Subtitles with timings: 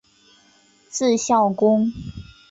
[0.89, 1.91] 字孝公。